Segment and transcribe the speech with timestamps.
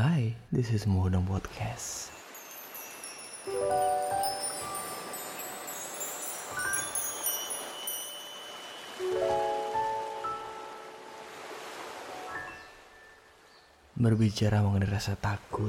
[0.00, 2.08] Hai, this is Muhodong Podcast.
[13.92, 15.68] Berbicara mengenai rasa takut,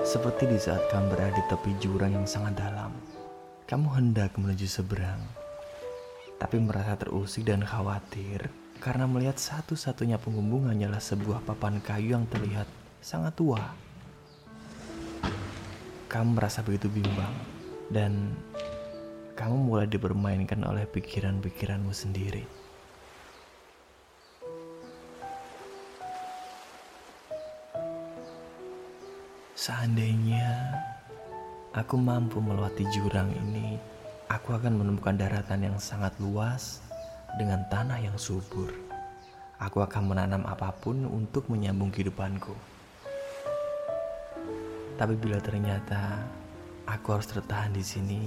[0.00, 2.96] seperti di saat kamu berada di tepi jurang yang sangat dalam,
[3.68, 5.20] kamu hendak menuju seberang,
[6.40, 12.66] tapi merasa terusik dan khawatir karena melihat satu-satunya penghubung hanyalah sebuah papan kayu yang terlihat
[13.04, 13.60] sangat tua.
[16.08, 17.34] Kamu merasa begitu bimbang
[17.90, 18.32] dan
[19.34, 22.46] kamu mulai dipermainkan oleh pikiran-pikiranmu sendiri.
[29.58, 30.76] Seandainya
[31.72, 33.80] aku mampu melewati jurang ini,
[34.30, 36.84] aku akan menemukan daratan yang sangat luas
[37.34, 38.70] dengan tanah yang subur.
[39.58, 42.54] Aku akan menanam apa pun untuk menyambung kehidupanku.
[44.94, 46.22] Tapi bila ternyata
[46.86, 48.22] aku harus tertahan di sini,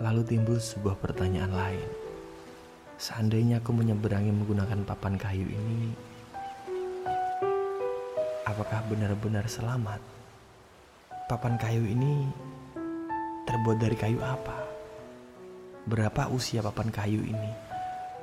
[0.00, 1.90] lalu timbul sebuah pertanyaan lain.
[2.96, 5.92] Seandainya aku menyeberangi menggunakan papan kayu ini,
[8.48, 10.00] apakah benar-benar selamat?
[11.28, 12.28] Papan kayu ini
[13.44, 14.64] terbuat dari kayu apa?
[15.84, 17.52] Berapa usia papan kayu ini?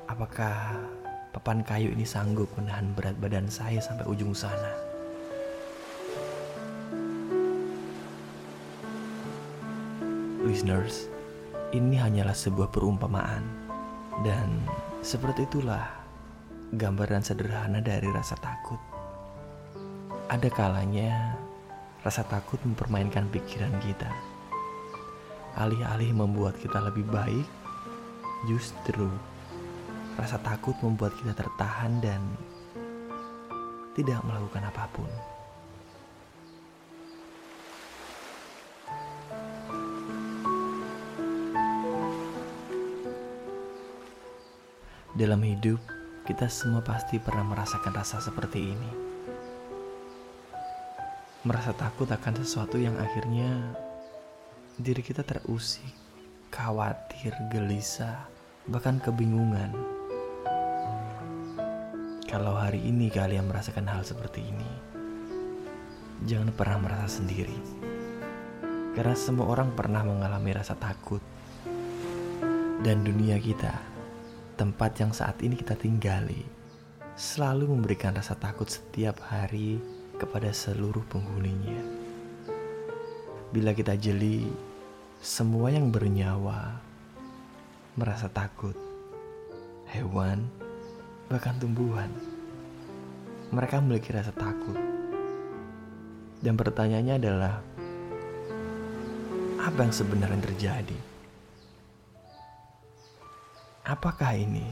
[0.09, 0.81] Apakah
[1.29, 4.73] papan kayu ini sanggup menahan berat badan saya sampai ujung sana?
[10.41, 11.05] Listeners,
[11.71, 13.45] ini hanyalah sebuah perumpamaan
[14.25, 14.49] dan
[15.05, 15.85] seperti itulah
[16.73, 18.81] gambaran sederhana dari rasa takut.
[20.33, 21.37] Ada kalanya
[22.01, 24.30] rasa takut mempermainkan pikiran kita.
[25.59, 27.47] Alih-alih membuat kita lebih baik,
[28.47, 29.11] justru
[30.15, 32.21] rasa takut membuat kita tertahan dan
[33.93, 35.11] tidak melakukan apa pun.
[45.11, 45.77] Dalam hidup,
[46.23, 48.91] kita semua pasti pernah merasakan rasa seperti ini.
[51.43, 53.75] Merasa takut akan sesuatu yang akhirnya
[54.79, 55.91] diri kita terusik,
[56.47, 58.23] khawatir, gelisah,
[58.71, 59.75] bahkan kebingungan.
[62.31, 64.71] Kalau hari ini kalian merasakan hal seperti ini,
[66.23, 67.59] jangan pernah merasa sendiri.
[68.95, 71.23] Karena semua orang pernah mengalami rasa takut.
[72.81, 73.77] Dan dunia kita
[74.57, 76.41] tempat yang saat ini kita tinggali
[77.13, 79.77] selalu memberikan rasa takut setiap hari
[80.17, 82.00] kepada seluruh penghuninya.
[83.51, 84.47] Bila kita jeli,
[85.19, 86.79] semua yang bernyawa
[87.99, 88.79] merasa takut.
[89.91, 90.47] Hewan,
[91.27, 92.07] bahkan tumbuhan,
[93.51, 94.79] mereka memiliki rasa takut.
[96.39, 97.59] Dan pertanyaannya adalah,
[99.59, 100.99] apa yang sebenarnya terjadi?
[103.83, 104.63] Apakah ini?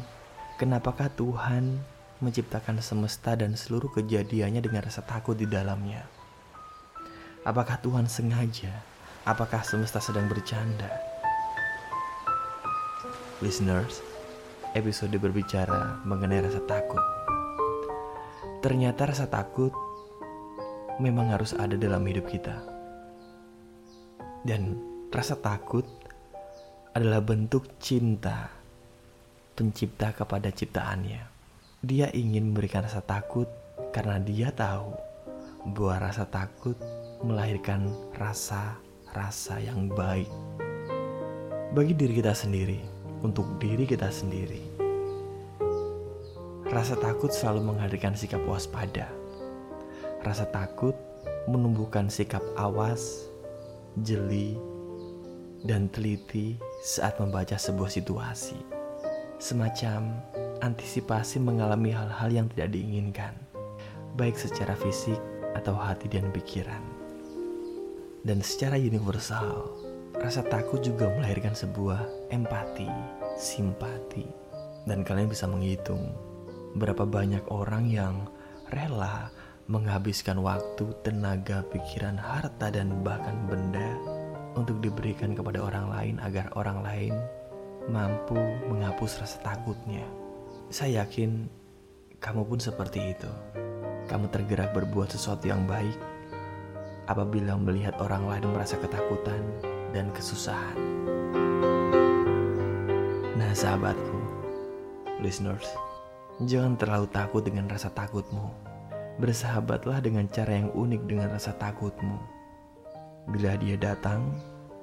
[0.55, 1.83] Kenapakah Tuhan
[2.23, 6.18] menciptakan semesta dan seluruh kejadiannya dengan rasa takut di dalamnya?
[7.47, 8.83] Apakah Tuhan sengaja?
[9.23, 10.91] Apakah semesta sedang bercanda?
[13.39, 14.03] Listeners,
[14.75, 16.99] episode berbicara mengenai rasa takut.
[18.59, 19.71] Ternyata rasa takut
[20.99, 22.59] memang harus ada dalam hidup kita.
[24.43, 24.75] Dan
[25.07, 25.87] rasa takut
[26.91, 28.51] adalah bentuk cinta
[29.55, 31.23] pencipta kepada ciptaannya.
[31.87, 33.47] Dia ingin memberikan rasa takut
[33.95, 35.08] karena dia tahu
[35.63, 36.75] bahwa rasa takut
[37.23, 40.29] melahirkan rasa-rasa yang baik
[41.69, 42.81] bagi diri kita sendiri,
[43.21, 44.63] untuk diri kita sendiri.
[46.69, 49.09] Rasa takut selalu menghadirkan sikap waspada.
[50.25, 50.97] Rasa takut
[51.45, 53.29] menumbuhkan sikap awas,
[54.01, 54.57] jeli,
[55.65, 58.57] dan teliti saat membaca sebuah situasi
[59.39, 60.19] semacam
[60.59, 63.31] antisipasi mengalami hal-hal yang tidak diinginkan,
[64.19, 65.15] baik secara fisik
[65.57, 66.81] atau hati dan pikiran.
[68.25, 69.79] Dan secara universal,
[70.19, 72.89] rasa takut juga melahirkan sebuah empati,
[73.39, 74.27] simpati,
[74.83, 76.11] dan kalian bisa menghitung
[76.75, 78.27] berapa banyak orang yang
[78.69, 79.31] rela
[79.69, 83.93] menghabiskan waktu, tenaga, pikiran, harta, dan bahkan benda
[84.57, 87.13] untuk diberikan kepada orang lain agar orang lain
[87.85, 90.03] mampu menghapus rasa takutnya.
[90.73, 91.45] Saya yakin
[92.17, 93.31] kamu pun seperti itu.
[94.09, 95.93] Kamu tergerak berbuat sesuatu yang baik
[97.05, 99.41] apabila melihat orang lain merasa ketakutan
[99.93, 100.77] dan kesusahan.
[103.37, 104.17] Nah sahabatku,
[105.21, 105.65] listeners,
[106.45, 108.49] jangan terlalu takut dengan rasa takutmu.
[109.21, 112.17] Bersahabatlah dengan cara yang unik dengan rasa takutmu.
[113.29, 114.33] Bila dia datang,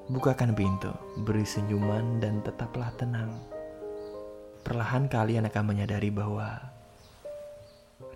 [0.06, 0.94] bukakan pintu,
[1.26, 3.34] beri senyuman dan tetaplah tenang.
[4.62, 6.75] Perlahan kalian akan menyadari bahwa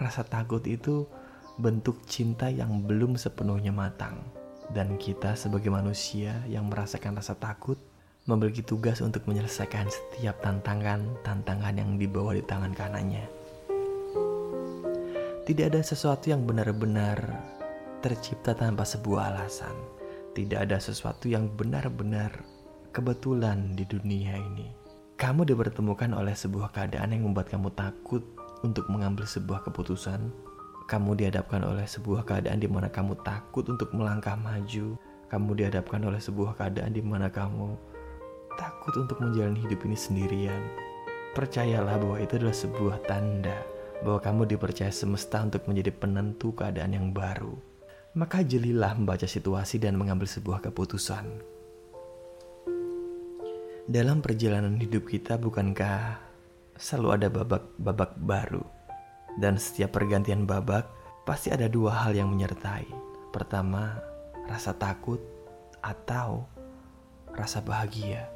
[0.00, 1.04] rasa takut itu
[1.60, 4.24] bentuk cinta yang belum sepenuhnya matang.
[4.70, 7.76] Dan kita sebagai manusia yang merasakan rasa takut
[8.24, 13.26] memiliki tugas untuk menyelesaikan setiap tantangan-tantangan yang dibawa di tangan kanannya.
[15.44, 17.18] Tidak ada sesuatu yang benar-benar
[18.00, 19.74] tercipta tanpa sebuah alasan.
[20.30, 22.30] Tidak ada sesuatu yang benar-benar
[22.94, 24.70] kebetulan di dunia ini.
[25.18, 28.22] Kamu dipertemukan oleh sebuah keadaan yang membuat kamu takut
[28.66, 30.32] untuk mengambil sebuah keputusan.
[30.90, 34.98] Kamu dihadapkan oleh sebuah keadaan di mana kamu takut untuk melangkah maju.
[35.30, 37.78] Kamu dihadapkan oleh sebuah keadaan di mana kamu
[38.58, 40.62] takut untuk menjalani hidup ini sendirian.
[41.30, 43.54] Percayalah bahwa itu adalah sebuah tanda
[44.02, 47.54] bahwa kamu dipercaya semesta untuk menjadi penentu keadaan yang baru.
[48.18, 51.30] Maka jelilah membaca situasi dan mengambil sebuah keputusan.
[53.86, 56.29] Dalam perjalanan hidup kita bukankah
[56.80, 58.64] selalu ada babak-babak baru?
[59.36, 60.88] Dan setiap pergantian babak
[61.28, 62.88] pasti ada dua hal yang menyertai.
[63.30, 64.00] Pertama,
[64.48, 65.20] rasa takut
[65.84, 66.48] atau
[67.36, 68.26] rasa bahagia.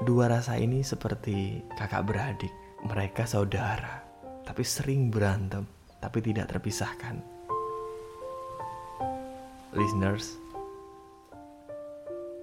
[0.00, 2.50] Dua rasa ini seperti kakak beradik.
[2.80, 4.00] Mereka saudara,
[4.48, 5.68] tapi sering berantem,
[6.00, 7.20] tapi tidak terpisahkan.
[9.76, 10.40] Listeners,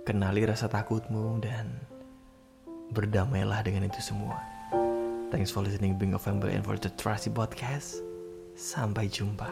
[0.06, 1.97] kenali rasa takutmu dan
[2.92, 4.40] berdamailah dengan itu semua.
[5.28, 8.00] Thanks for listening a Family and for the Trusty Podcast.
[8.56, 9.52] Sampai jumpa.